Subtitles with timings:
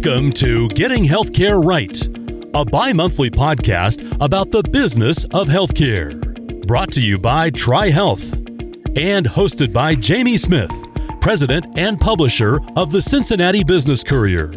[0.00, 2.00] Welcome to Getting Healthcare Right,
[2.54, 6.14] a bi monthly podcast about the business of healthcare.
[6.68, 8.32] Brought to you by TriHealth
[8.96, 10.70] and hosted by Jamie Smith,
[11.20, 14.52] president and publisher of the Cincinnati Business Courier.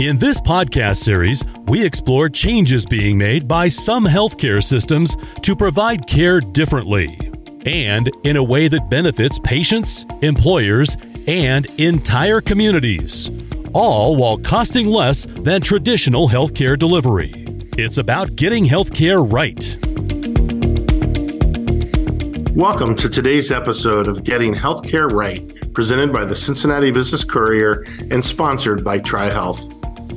[0.00, 6.06] In this podcast series, we explore changes being made by some healthcare systems to provide
[6.06, 7.18] care differently
[7.66, 10.96] and in a way that benefits patients, employers,
[11.26, 13.30] and entire communities
[13.74, 17.32] all while costing less than traditional healthcare delivery.
[17.76, 19.76] It's about getting healthcare right.
[22.56, 28.24] Welcome to today's episode of Getting Healthcare Right, presented by the Cincinnati Business Courier and
[28.24, 29.73] sponsored by TriHealth.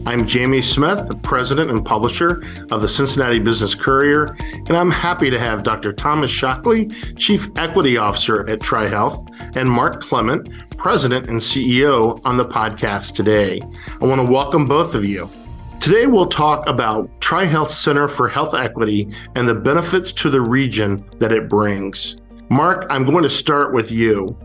[0.08, 5.30] I'm Jamie Smith, the president and publisher of the Cincinnati Business Courier, and I'm happy
[5.30, 5.92] to have Dr.
[5.92, 12.46] Thomas Shockley, Chief Equity Officer at TriHealth, and Mark Clement, President and CEO, on the
[12.46, 13.62] podcast today.
[14.02, 15.30] I want to welcome both of you.
[15.82, 21.06] Today, we'll talk about TriHealth Center for Health Equity and the benefits to the region
[21.20, 22.16] that it brings.
[22.50, 24.38] Mark, I'm going to start with you.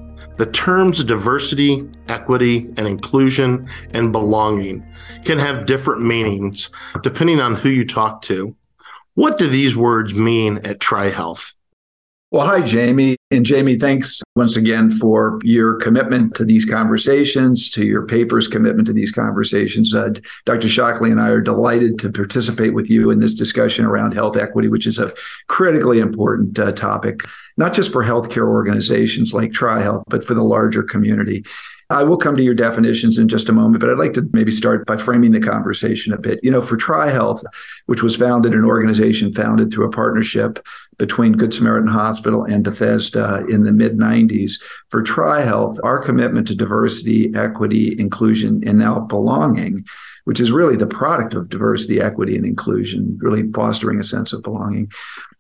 [0.43, 4.85] The terms diversity, equity, and inclusion and belonging
[5.25, 6.69] can have different meanings
[7.05, 8.57] depending on who you talk to.
[9.15, 11.55] What do these words mean at TriHealth?
[12.33, 13.19] Well, hi, Jamie.
[13.33, 18.87] And Jamie, thanks once again for your commitment to these conversations, to your paper's commitment
[18.89, 19.95] to these conversations.
[19.95, 20.11] Uh,
[20.45, 20.69] Dr.
[20.69, 24.69] Shockley and I are delighted to participate with you in this discussion around health equity,
[24.69, 25.15] which is a
[25.49, 27.21] critically important uh, topic,
[27.57, 31.43] not just for healthcare organizations like TriHealth, but for the larger community.
[31.89, 34.51] I will come to your definitions in just a moment, but I'd like to maybe
[34.51, 36.41] start by framing the conversation a bit.
[36.43, 37.43] You know, for TriHealth,
[37.87, 40.67] which was founded, an organization founded through a partnership
[41.03, 44.53] between Good Samaritan Hospital and Bethesda in the mid 90s,
[44.89, 49.85] for TriHealth, our commitment to diversity, equity, inclusion, and now belonging
[50.25, 54.43] which is really the product of diversity, equity, and inclusion, really fostering a sense of
[54.43, 54.89] belonging.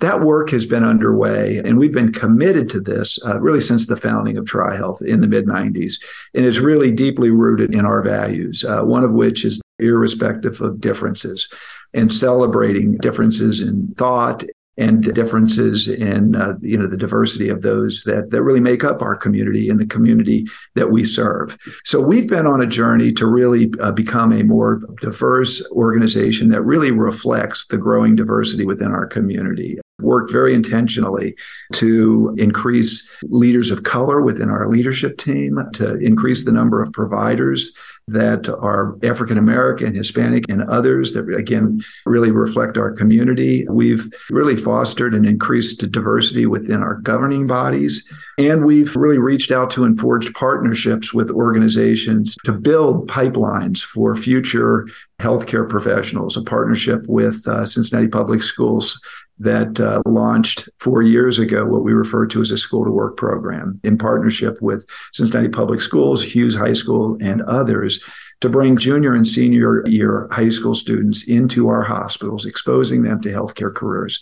[0.00, 3.96] That work has been underway, and we've been committed to this uh, really since the
[3.96, 6.02] founding of TriHealth in the mid 90s.
[6.34, 10.80] And it's really deeply rooted in our values, uh, one of which is irrespective of
[10.80, 11.48] differences
[11.94, 14.42] and celebrating differences in thought
[14.78, 19.02] and differences in uh, you know the diversity of those that that really make up
[19.02, 21.58] our community and the community that we serve.
[21.84, 26.62] So we've been on a journey to really uh, become a more diverse organization that
[26.62, 29.78] really reflects the growing diversity within our community.
[30.00, 31.36] Worked very intentionally
[31.74, 37.72] to increase leaders of color within our leadership team, to increase the number of providers
[38.08, 43.66] that are African American, Hispanic, and others that again really reflect our community.
[43.68, 48.08] We've really fostered and increased diversity within our governing bodies.
[48.38, 54.16] And we've really reached out to and forged partnerships with organizations to build pipelines for
[54.16, 54.88] future
[55.20, 59.00] healthcare professionals, a partnership with uh, Cincinnati Public Schools
[59.42, 63.16] that uh, launched four years ago what we refer to as a school to work
[63.16, 68.02] program in partnership with Cincinnati Public Schools, Hughes High School, and others
[68.40, 73.30] to bring junior and senior year high school students into our hospitals, exposing them to
[73.30, 74.20] healthcare careers.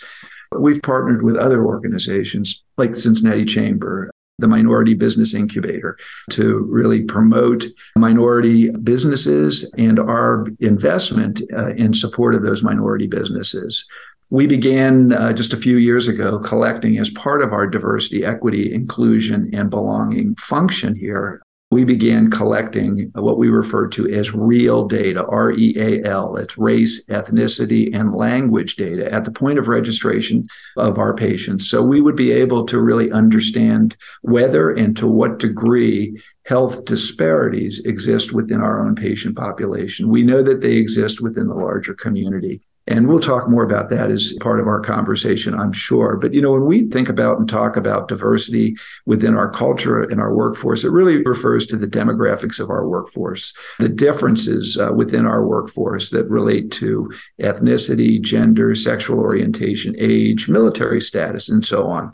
[0.58, 4.10] We've partnered with other organizations like Cincinnati Chamber,
[4.40, 5.96] the Minority Business Incubator
[6.30, 7.64] to really promote
[7.96, 13.86] minority businesses and our investment uh, in support of those minority businesses
[14.30, 18.72] we began uh, just a few years ago collecting as part of our diversity, equity,
[18.72, 21.42] inclusion, and belonging function here.
[21.72, 26.36] We began collecting what we refer to as real data, R E A L.
[26.36, 31.70] It's race, ethnicity, and language data at the point of registration of our patients.
[31.70, 37.84] So we would be able to really understand whether and to what degree health disparities
[37.84, 40.08] exist within our own patient population.
[40.08, 42.62] We know that they exist within the larger community.
[42.86, 46.16] And we'll talk more about that as part of our conversation, I'm sure.
[46.16, 48.76] But, you know, when we think about and talk about diversity
[49.06, 53.54] within our culture and our workforce, it really refers to the demographics of our workforce,
[53.78, 61.00] the differences uh, within our workforce that relate to ethnicity, gender, sexual orientation, age, military
[61.00, 62.12] status, and so on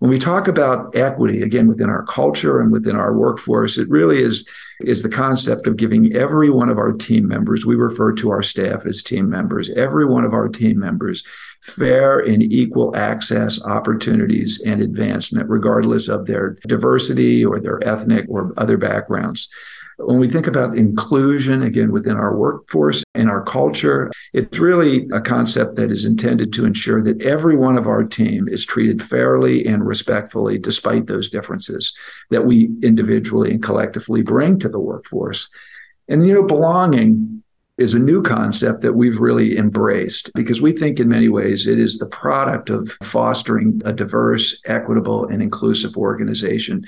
[0.00, 4.22] when we talk about equity again within our culture and within our workforce it really
[4.22, 4.48] is
[4.82, 8.42] is the concept of giving every one of our team members, we refer to our
[8.42, 11.24] staff as team members, every one of our team members
[11.62, 18.52] fair and equal access, opportunities, and advancement, regardless of their diversity or their ethnic or
[18.56, 19.48] other backgrounds.
[20.02, 25.20] When we think about inclusion, again, within our workforce and our culture, it's really a
[25.20, 29.66] concept that is intended to ensure that every one of our team is treated fairly
[29.66, 31.96] and respectfully, despite those differences
[32.30, 35.48] that we individually and collectively bring to the workforce.
[36.08, 37.42] And, you know, belonging
[37.80, 41.78] is a new concept that we've really embraced because we think in many ways it
[41.78, 46.84] is the product of fostering a diverse, equitable, and inclusive organization.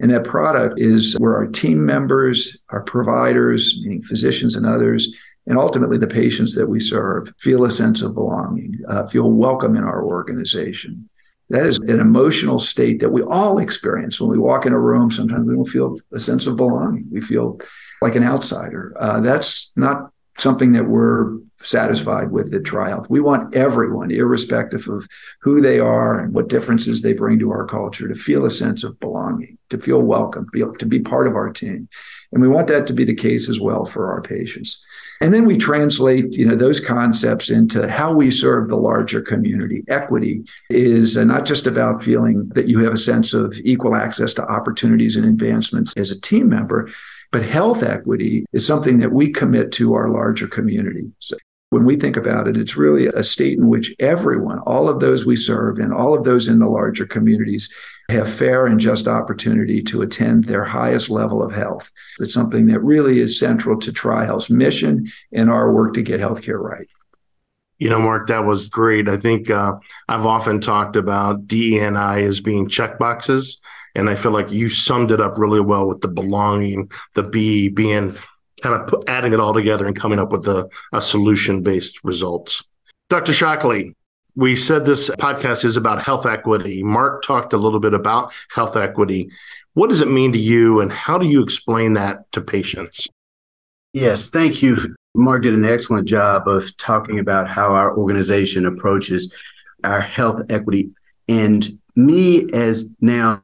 [0.00, 5.14] And that product is where our team members, our providers, meaning physicians and others,
[5.46, 9.76] and ultimately the patients that we serve feel a sense of belonging, uh, feel welcome
[9.76, 11.08] in our organization.
[11.50, 15.10] That is an emotional state that we all experience when we walk in a room.
[15.10, 17.08] Sometimes we don't feel a sense of belonging.
[17.10, 17.60] We feel
[18.00, 18.94] like an outsider.
[18.96, 23.08] Uh, that's not something that we're satisfied with the TriHealth.
[23.10, 25.06] We want everyone, irrespective of
[25.40, 28.82] who they are and what differences they bring to our culture, to feel a sense
[28.82, 31.88] of belonging, to feel welcome, be, to be part of our team.
[32.32, 34.84] And we want that to be the case as well for our patients.
[35.22, 39.84] And then we translate, you know, those concepts into how we serve the larger community.
[39.88, 44.32] Equity is uh, not just about feeling that you have a sense of equal access
[44.34, 46.88] to opportunities and advancements as a team member,
[47.32, 51.12] but health equity is something that we commit to our larger community.
[51.18, 51.36] So
[51.70, 55.24] when we think about it, it's really a state in which everyone, all of those
[55.24, 57.72] we serve and all of those in the larger communities
[58.10, 61.90] have fair and just opportunity to attend their highest level of health.
[62.18, 66.60] It's something that really is central to TriHealth's mission and our work to get healthcare
[66.60, 66.88] right.
[67.78, 69.08] You know, Mark, that was great.
[69.08, 69.74] I think uh,
[70.08, 73.58] I've often talked about DEI as being checkboxes
[73.94, 77.68] and I feel like you summed it up really well with the belonging, the B
[77.68, 78.14] being
[78.60, 82.02] kind of put, adding it all together and coming up with a, a solution based
[82.04, 82.66] results.
[83.08, 83.32] Dr.
[83.32, 83.94] Shockley,
[84.36, 86.82] we said this podcast is about health equity.
[86.82, 89.30] Mark talked a little bit about health equity.
[89.74, 93.08] What does it mean to you, and how do you explain that to patients?
[93.92, 94.94] Yes, thank you.
[95.14, 99.32] Mark did an excellent job of talking about how our organization approaches
[99.82, 100.90] our health equity.
[101.28, 103.42] And me, as now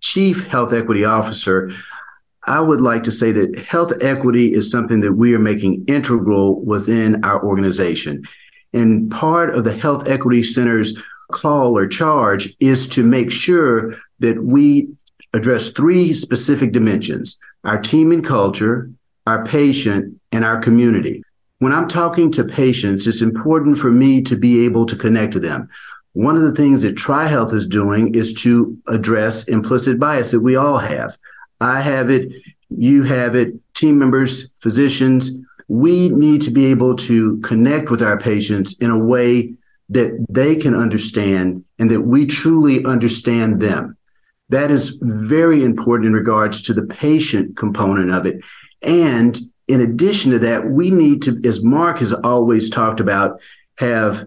[0.00, 1.72] Chief Health Equity Officer,
[2.46, 6.60] I would like to say that health equity is something that we are making integral
[6.64, 8.24] within our organization.
[8.72, 11.00] And part of the Health Equity Center's
[11.32, 14.88] call or charge is to make sure that we
[15.32, 18.90] address three specific dimensions our team and culture,
[19.26, 21.22] our patient, and our community.
[21.60, 25.40] When I'm talking to patients, it's important for me to be able to connect to
[25.40, 25.70] them.
[26.12, 30.56] One of the things that TriHealth is doing is to address implicit bias that we
[30.56, 31.16] all have.
[31.64, 32.30] I have it,
[32.68, 35.30] you have it, team members, physicians.
[35.66, 39.54] We need to be able to connect with our patients in a way
[39.88, 43.96] that they can understand and that we truly understand them.
[44.50, 48.42] That is very important in regards to the patient component of it.
[48.82, 53.40] And in addition to that, we need to, as Mark has always talked about,
[53.78, 54.26] have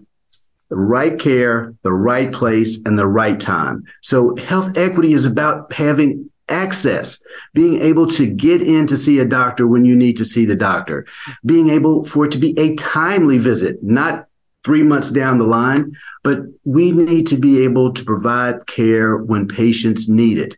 [0.70, 3.84] the right care, the right place, and the right time.
[4.02, 7.20] So health equity is about having access,
[7.54, 10.56] being able to get in to see a doctor when you need to see the
[10.56, 11.06] doctor,
[11.44, 14.26] being able for it to be a timely visit, not
[14.64, 15.92] three months down the line,
[16.24, 20.56] but we need to be able to provide care when patients need it.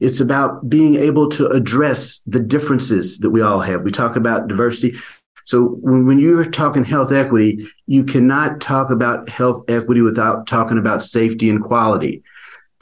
[0.00, 3.82] It's about being able to address the differences that we all have.
[3.82, 4.96] We talk about diversity.
[5.44, 10.78] So when, when you're talking health equity, you cannot talk about health equity without talking
[10.78, 12.22] about safety and quality.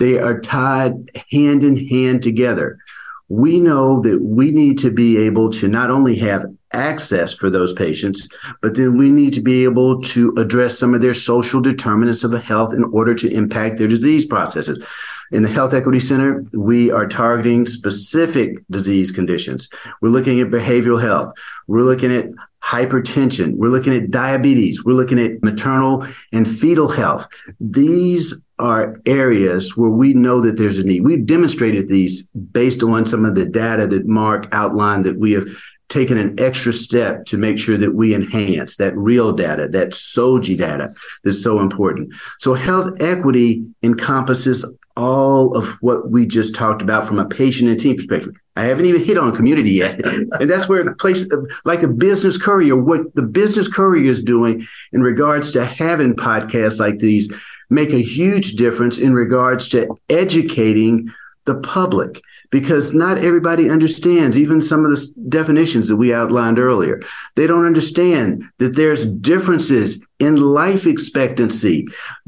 [0.00, 0.94] They are tied
[1.30, 2.78] hand in hand together.
[3.28, 7.72] We know that we need to be able to not only have access for those
[7.74, 8.26] patients,
[8.62, 12.32] but then we need to be able to address some of their social determinants of
[12.42, 14.84] health in order to impact their disease processes.
[15.32, 19.68] In the Health Equity Center, we are targeting specific disease conditions.
[20.00, 21.32] We're looking at behavioral health.
[21.68, 22.30] We're looking at
[22.62, 23.56] hypertension.
[23.56, 24.84] We're looking at diabetes.
[24.84, 27.28] We're looking at maternal and fetal health.
[27.60, 31.02] These are areas where we know that there's a need.
[31.02, 35.46] We've demonstrated these based on some of the data that Mark outlined that we have
[35.88, 40.56] taken an extra step to make sure that we enhance that real data, that SOGI
[40.56, 42.14] data that's so important.
[42.38, 44.64] So health equity encompasses
[44.96, 48.34] all of what we just talked about from a patient and team perspective.
[48.56, 49.98] I haven't even hit on community yet.
[50.04, 51.28] and that's where a place
[51.64, 56.78] like a business courier, what the business courier is doing in regards to having podcasts
[56.78, 57.32] like these
[57.70, 61.10] make a huge difference in regards to educating
[61.46, 67.00] the public because not everybody understands even some of the definitions that we outlined earlier.
[67.36, 71.86] They don't understand that there's differences in life expectancy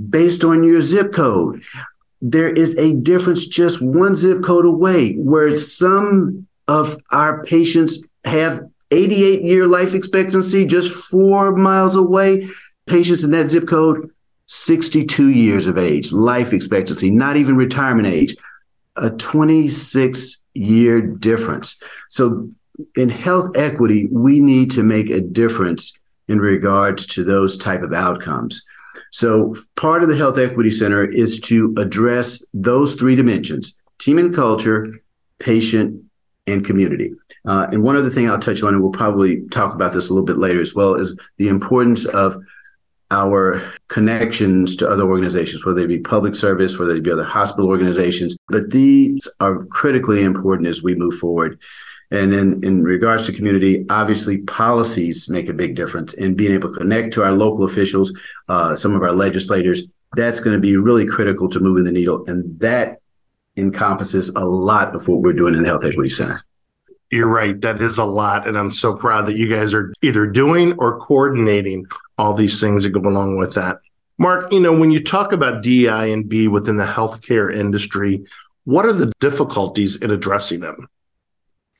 [0.09, 1.63] based on your zip code
[2.23, 8.63] there is a difference just one zip code away where some of our patients have
[8.93, 12.49] 88 year life expectancy just four miles away.
[12.87, 14.11] Patients in that zip code,
[14.47, 18.37] 62 years of age, life expectancy, not even retirement age,
[18.97, 21.81] a 26 year difference.
[22.09, 22.51] So
[22.97, 27.93] in health equity, we need to make a difference in regards to those type of
[27.93, 28.63] outcomes.
[29.11, 34.35] So part of the Health Equity Center is to address those three dimensions: team and
[34.35, 35.03] culture,
[35.39, 36.03] patient,
[36.47, 37.13] and community.
[37.47, 40.15] Uh, and one other thing I'll touch on, and we'll probably talk about this a
[40.15, 42.37] little bit later as well, is the importance of
[43.13, 47.69] our connections to other organizations, whether they be public service, whether they be other hospital
[47.69, 48.37] organizations.
[48.49, 51.61] But these are critically important as we move forward.
[52.11, 56.73] And in, in regards to community, obviously policies make a big difference in being able
[56.73, 58.13] to connect to our local officials,
[58.49, 59.87] uh, some of our legislators.
[60.15, 62.25] That's going to be really critical to moving the needle.
[62.27, 62.99] And that
[63.57, 66.41] encompasses a lot of what we're doing in the Health Equity Center.
[67.11, 67.61] You're right.
[67.61, 68.49] That is a lot.
[68.49, 71.87] And I'm so proud that you guys are either doing or coordinating
[72.19, 73.79] all these things that go along with that.
[74.19, 78.25] Mark, you know, when you talk about DEI and B within the healthcare industry,
[78.65, 80.89] what are the difficulties in addressing them?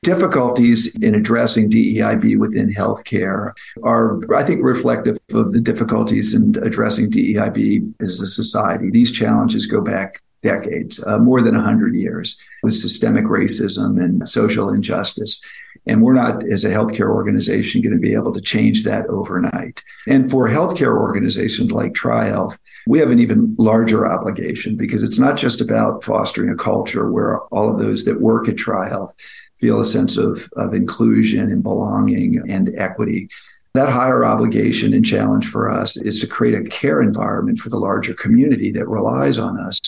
[0.03, 7.09] difficulties in addressing DEIB within healthcare are, I think, reflective of the difficulties in addressing
[7.09, 8.91] DEIB as a society.
[8.91, 14.69] These challenges go back decades, uh, more than 100 years, with systemic racism and social
[14.69, 15.41] injustice.
[15.85, 19.83] And we're not, as a healthcare organization, going to be able to change that overnight.
[20.07, 25.35] And for healthcare organizations like TriHealth, we have an even larger obligation because it's not
[25.35, 29.13] just about fostering a culture where all of those that work at TriHealth
[29.57, 33.29] feel a sense of, of inclusion and belonging and equity.
[33.73, 37.79] That higher obligation and challenge for us is to create a care environment for the
[37.79, 39.79] larger community that relies on us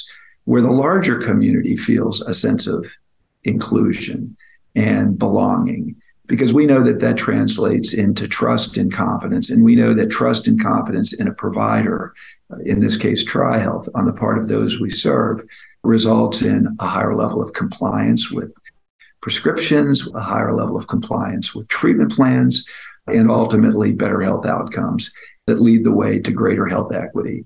[0.45, 2.87] where the larger community feels a sense of
[3.43, 4.35] inclusion
[4.75, 5.96] and belonging
[6.27, 9.50] because we know that that translates into trust and confidence.
[9.50, 12.13] And we know that trust and confidence in a provider
[12.63, 15.41] in this case trihealth on the part of those we serve
[15.84, 18.51] results in a higher level of compliance with
[19.22, 22.67] prescriptions a higher level of compliance with treatment plans
[23.08, 25.12] and ultimately better health outcomes
[25.48, 27.44] that lead the way to greater health equity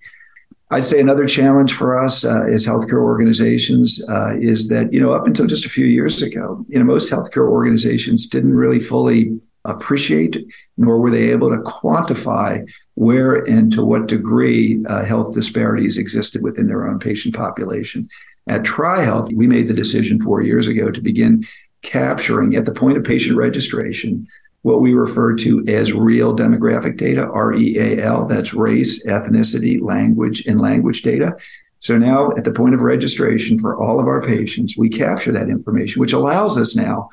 [0.71, 5.13] I'd say another challenge for us uh, as healthcare organizations uh, is that, you know,
[5.13, 9.39] up until just a few years ago, you know, most healthcare organizations didn't really fully
[9.65, 10.37] appreciate
[10.77, 16.41] nor were they able to quantify where and to what degree uh, health disparities existed
[16.41, 18.07] within their own patient population.
[18.47, 21.43] At TriHealth, we made the decision four years ago to begin
[21.81, 24.27] capturing at the point of patient registration
[24.61, 28.25] what we refer to as real demographic data, R E A L.
[28.25, 31.37] That's race, ethnicity, language, and language data.
[31.79, 35.49] So now at the point of registration for all of our patients, we capture that
[35.49, 37.09] information, which allows us now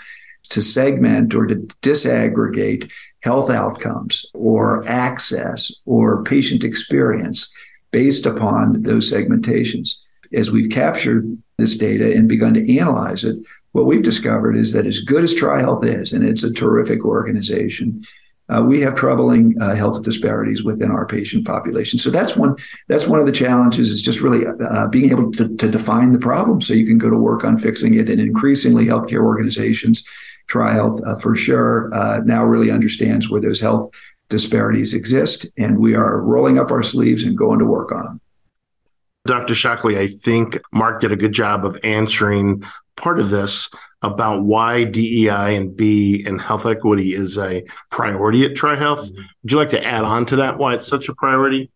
[0.50, 7.52] to segment or to disaggregate health outcomes or access or patient experience
[7.92, 10.02] based upon those segmentations.
[10.32, 13.36] As we've captured this data and begun to analyze it,
[13.72, 18.02] what we've discovered is that as good as TriHealth is, and it's a terrific organization,
[18.48, 21.98] uh, we have troubling uh, health disparities within our patient population.
[21.98, 22.56] So that's one
[22.88, 26.18] that's one of the challenges is just really uh, being able to, to, define the
[26.18, 28.08] problem so you can go to work on fixing it.
[28.08, 30.06] And increasingly, healthcare organizations,
[30.48, 33.92] TriHealth uh, for sure, uh, now really understands where those health
[34.28, 38.20] disparities exist, and we are rolling up our sleeves and going to work on them.
[39.26, 39.54] Dr.
[39.54, 42.64] Shockley, I think Mark did a good job of answering
[42.96, 43.68] part of this
[44.02, 49.10] about why DEI and B and health equity is a priority at TriHealth.
[49.10, 49.22] Mm-hmm.
[49.42, 51.70] Would you like to add on to that why it's such a priority?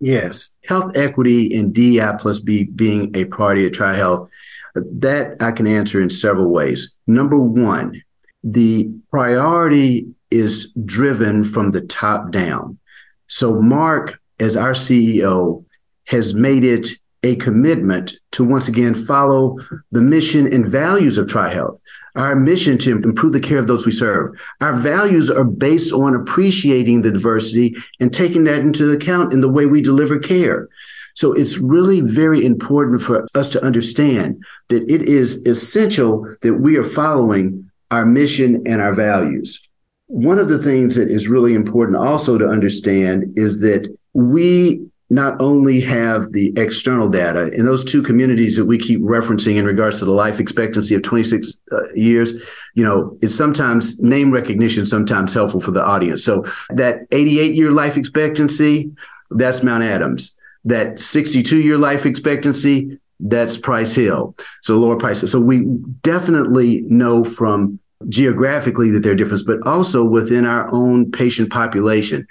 [0.00, 4.28] Yes, health equity and DEI plus B being a priority at TriHealth,
[4.74, 6.94] that I can answer in several ways.
[7.06, 8.02] Number one,
[8.44, 12.78] the priority is driven from the top down.
[13.26, 15.64] So, Mark, as our CEO,
[16.08, 16.88] has made it
[17.22, 19.58] a commitment to once again follow
[19.92, 21.78] the mission and values of TriHealth.
[22.14, 24.34] Our mission to improve the care of those we serve.
[24.60, 29.48] Our values are based on appreciating the diversity and taking that into account in the
[29.48, 30.68] way we deliver care.
[31.14, 36.76] So it's really very important for us to understand that it is essential that we
[36.76, 39.60] are following our mission and our values.
[40.06, 45.40] One of the things that is really important also to understand is that we not
[45.40, 49.98] only have the external data in those two communities that we keep referencing in regards
[49.98, 52.42] to the life expectancy of 26 uh, years
[52.78, 56.22] you know it's sometimes name recognition sometimes helpful for the audience.
[56.22, 58.92] So that 88 year life expectancy
[59.30, 60.36] that's mount adams.
[60.64, 64.36] That 62 year life expectancy that's price hill.
[64.62, 65.32] So lower prices.
[65.32, 65.64] So we
[66.02, 72.28] definitely know from geographically that there are differences but also within our own patient population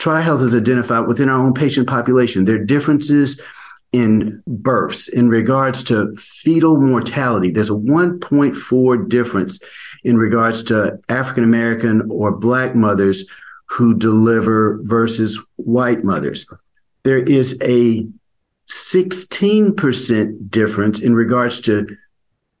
[0.00, 2.44] TriHealth has identified within our own patient population.
[2.44, 3.40] There are differences
[3.92, 7.50] in births in regards to fetal mortality.
[7.50, 9.62] There's a 1.4 difference
[10.02, 13.28] in regards to African American or Black mothers
[13.66, 16.50] who deliver versus white mothers.
[17.02, 18.08] There is a
[18.68, 21.96] 16% difference in regards to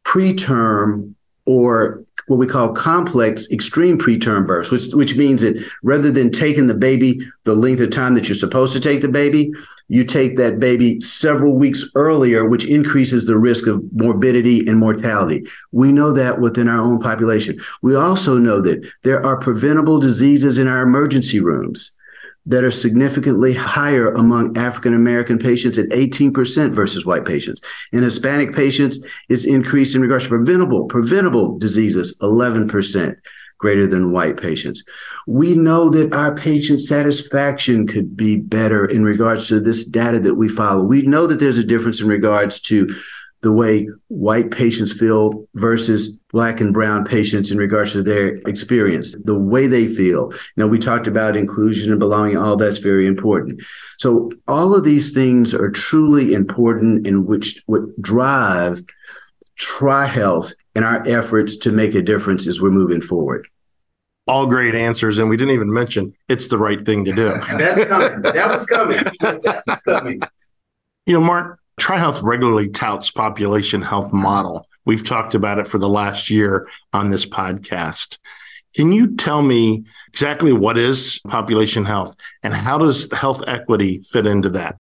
[0.04, 1.14] preterm
[1.46, 6.66] or what we call complex extreme preterm births, which which means that rather than taking
[6.66, 9.50] the baby the length of time that you're supposed to take the baby,
[9.88, 15.44] you take that baby several weeks earlier, which increases the risk of morbidity and mortality.
[15.72, 17.58] We know that within our own population.
[17.82, 21.92] We also know that there are preventable diseases in our emergency rooms
[22.46, 27.60] that are significantly higher among African American patients at 18% versus white patients.
[27.92, 33.16] In Hispanic patients, it's increased in regards to preventable, preventable diseases, 11%
[33.58, 34.82] greater than white patients.
[35.26, 40.34] We know that our patient satisfaction could be better in regards to this data that
[40.34, 40.82] we follow.
[40.82, 42.88] We know that there's a difference in regards to
[43.42, 49.16] the way white patients feel versus black and brown patients in regards to their experience,
[49.24, 50.32] the way they feel.
[50.56, 53.62] Now, we talked about inclusion and belonging, all that's very important.
[53.98, 58.82] So, all of these things are truly important in which what drive
[59.58, 63.48] TriHealth and our efforts to make a difference as we're moving forward.
[64.26, 67.32] All great answers, and we didn't even mention it's the right thing to do.
[67.58, 68.22] That's coming.
[68.22, 68.98] That was coming.
[69.20, 70.20] That was coming.
[71.06, 74.68] You know, Mark, TriHealth regularly touts population health model.
[74.84, 78.18] We've talked about it for the last year on this podcast.
[78.76, 84.26] Can you tell me exactly what is population health and how does health equity fit
[84.26, 84.76] into that?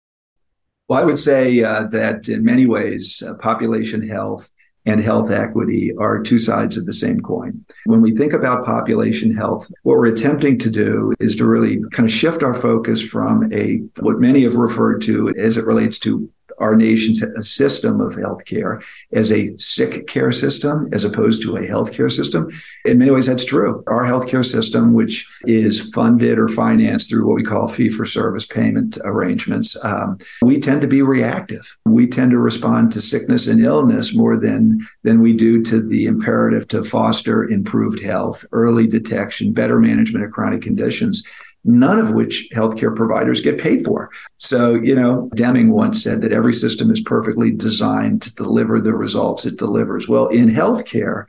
[0.87, 4.49] Well, I would say uh, that in many ways, uh, population health
[4.87, 7.63] and health equity are two sides of the same coin.
[7.85, 12.07] When we think about population health, what we're attempting to do is to really kind
[12.07, 16.29] of shift our focus from a what many have referred to as it relates to
[16.59, 22.11] our nation's system of healthcare as a sick care system as opposed to a healthcare
[22.11, 22.47] system.
[22.85, 23.83] In many ways, that's true.
[23.87, 28.45] Our healthcare system, which is funded or financed through what we call fee for service
[28.45, 31.77] payment arrangements, um, we tend to be reactive.
[31.85, 36.05] We tend to respond to sickness and illness more than, than we do to the
[36.05, 41.23] imperative to foster improved health, early detection, better management of chronic conditions
[41.67, 44.09] none of which healthcare providers get paid for.
[44.37, 48.95] So, you know, Deming once said that every system is perfectly designed to deliver the
[48.95, 50.07] results it delivers.
[50.07, 51.25] Well, in healthcare,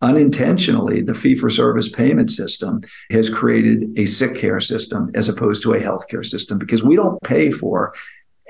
[0.00, 5.62] unintentionally, the fee for service payment system has created a sick care system as opposed
[5.62, 7.92] to a healthcare system because we don't pay for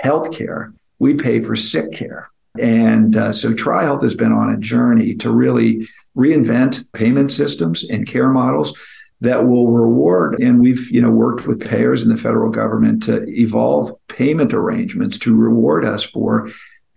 [0.02, 2.30] healthcare, we pay for sick care.
[2.58, 8.06] And uh, so TriHealth has been on a journey to really reinvent payment systems and
[8.06, 8.78] care models
[9.22, 10.40] that will reward.
[10.42, 15.16] And we've, you know, worked with payers and the federal government to evolve payment arrangements
[15.18, 16.48] to reward us for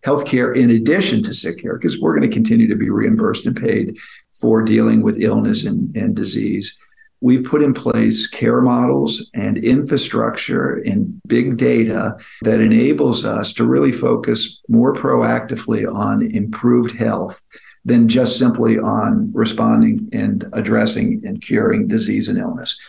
[0.04, 3.56] healthcare in addition to sick care, because we're going to continue to be reimbursed and
[3.56, 3.98] paid
[4.34, 6.78] for dealing with illness and, and disease.
[7.22, 13.66] We've put in place care models and infrastructure and big data that enables us to
[13.66, 17.42] really focus more proactively on improved health
[17.86, 22.80] than just simply on responding and addressing and curing disease and illness.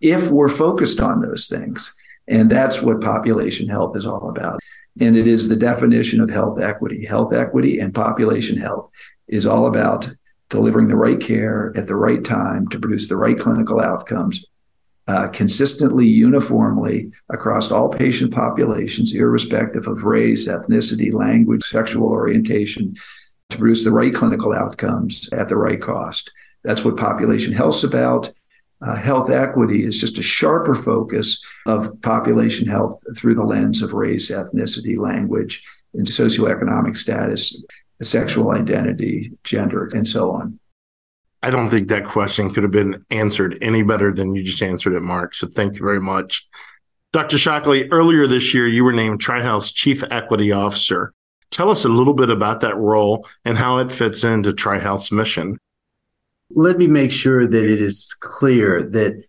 [0.00, 1.94] If we're focused on those things,
[2.28, 4.58] and that's what population health is all about.
[5.00, 7.04] And it is the definition of health equity.
[7.04, 8.90] Health equity and population health
[9.28, 10.08] is all about
[10.48, 14.44] delivering the right care at the right time to produce the right clinical outcomes
[15.08, 22.94] uh, consistently, uniformly across all patient populations, irrespective of race, ethnicity, language, sexual orientation,
[23.50, 26.30] to produce the right clinical outcomes at the right cost.
[26.64, 28.28] That's what population health's about.
[28.82, 33.94] Uh, health equity is just a sharper focus of population health through the lens of
[33.94, 37.64] race, ethnicity, language, and socioeconomic status,
[38.02, 40.58] sexual identity, gender, and so on.
[41.42, 44.94] I don't think that question could have been answered any better than you just answered
[44.94, 45.34] it, Mark.
[45.34, 46.46] So thank you very much.
[47.12, 47.38] Dr.
[47.38, 51.14] Shockley, earlier this year, you were named TriHealth's Chief Equity Officer.
[51.50, 55.58] Tell us a little bit about that role and how it fits into TriHealth's mission.
[56.50, 59.22] Let me make sure that it is clear that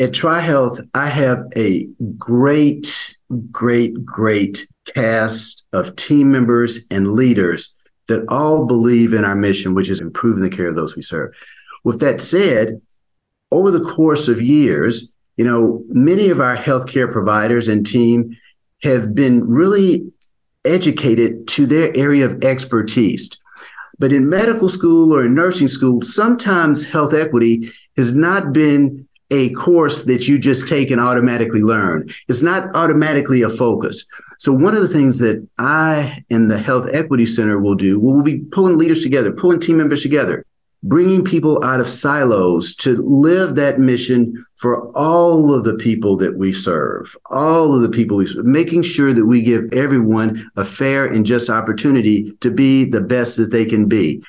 [0.00, 1.86] at TriHealth, I have a
[2.18, 3.16] great,
[3.50, 7.76] great, great cast of team members and leaders
[8.08, 11.32] that all believe in our mission, which is improving the care of those we serve.
[11.84, 12.80] With that said,
[13.50, 18.36] over the course of years, you know, many of our healthcare providers and team
[18.82, 20.12] have been really
[20.64, 23.30] educated to their area of expertise.
[23.98, 29.52] But in medical school or in nursing school, sometimes health equity has not been a
[29.54, 32.08] course that you just take and automatically learn.
[32.28, 34.04] It's not automatically a focus.
[34.38, 38.22] So one of the things that I and the Health Equity Center will do, we'll
[38.22, 40.44] be pulling leaders together, pulling team members together,
[40.84, 46.36] bringing people out of silos to live that mission for all of the people that
[46.36, 50.64] we serve, all of the people we serve, making sure that we give everyone a
[50.64, 54.22] fair and just opportunity to be the best that they can be.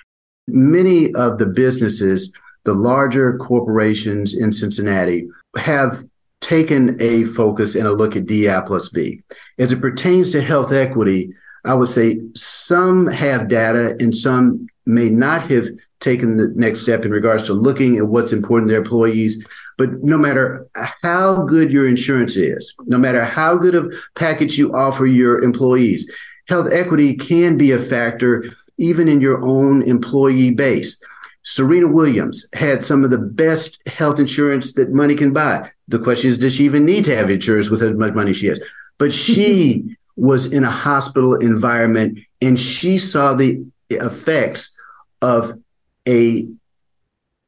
[0.48, 2.34] Many of the businesses
[2.66, 6.04] the larger corporations in Cincinnati have
[6.42, 9.22] taken a focus and a look at DI plus B.
[9.60, 11.32] As it pertains to health equity,
[11.64, 15.68] I would say some have data and some may not have
[16.06, 19.44] taken the next step in regards to looking at what's important to their employees.
[19.78, 20.68] But no matter
[21.02, 26.10] how good your insurance is, no matter how good of package you offer your employees,
[26.48, 28.46] health equity can be a factor
[28.78, 30.98] even in your own employee base.
[31.44, 35.70] Serena Williams had some of the best health insurance that money can buy.
[35.88, 38.48] The question is, does she even need to have insurance with as much money she
[38.48, 38.60] has?
[39.00, 44.76] But she was in a hospital environment and she saw the effects
[45.22, 45.60] of
[46.08, 46.48] a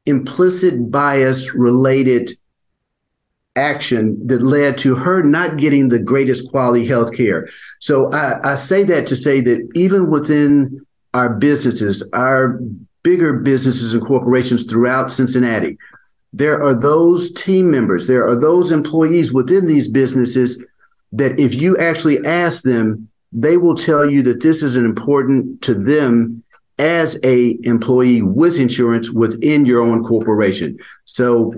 [0.06, 2.32] implicit bias related
[3.56, 7.48] action that led to her not getting the greatest quality health care.
[7.80, 12.60] So I, I say that to say that even within our businesses, our
[13.02, 15.78] bigger businesses and corporations throughout Cincinnati.
[16.32, 20.66] There are those team members, there are those employees within these businesses
[21.12, 25.74] that if you actually ask them, they will tell you that this is important to
[25.74, 26.42] them
[26.78, 30.78] as a employee with insurance within your own corporation.
[31.04, 31.54] So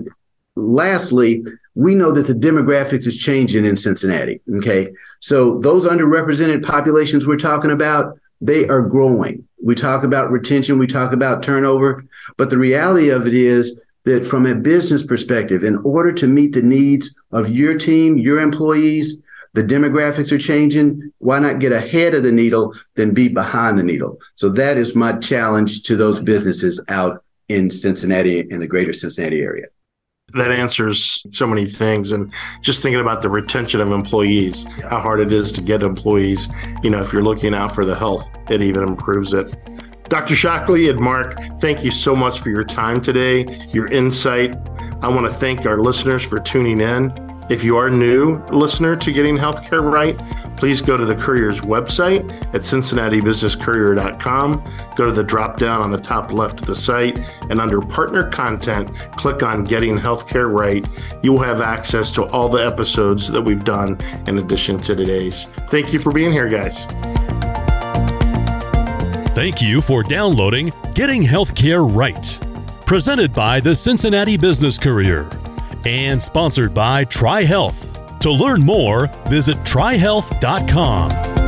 [0.55, 1.43] lastly,
[1.75, 4.41] we know that the demographics is changing in Cincinnati.
[4.57, 4.89] Okay.
[5.19, 9.47] So those underrepresented populations we're talking about, they are growing.
[9.63, 12.03] We talk about retention, we talk about turnover,
[12.37, 16.53] but the reality of it is that from a business perspective, in order to meet
[16.53, 19.21] the needs of your team, your employees,
[19.53, 21.11] the demographics are changing.
[21.17, 24.17] Why not get ahead of the needle than be behind the needle?
[24.35, 29.41] So that is my challenge to those businesses out in Cincinnati in the greater Cincinnati
[29.41, 29.65] area.
[30.33, 32.13] That answers so many things.
[32.13, 36.47] And just thinking about the retention of employees how hard it is to get employees.
[36.83, 39.53] You know if you're looking out for the health it even improves it.
[40.07, 44.55] Dr shockley and mark thank you so much for your time today your insight.
[45.01, 48.95] I want to thank our listeners for tuning in if you are a new listener
[48.95, 50.17] to getting healthcare right,
[50.55, 54.63] please go to the Courier's website at cincinnatibusinesscourier.com.
[54.95, 58.29] Go to the drop down on the top left of the site and under partner
[58.29, 60.87] content, click on Getting Healthcare Right.
[61.23, 65.43] You will have access to all the episodes that we've done in addition to today's.
[65.69, 66.85] Thank you for being here, guys.
[69.35, 72.39] Thank you for downloading Getting Healthcare Right,
[72.85, 75.29] presented by the Cincinnati Business Courier
[75.85, 78.19] and sponsored by TriHealth.
[78.19, 81.40] To learn more, visit trihealth.com.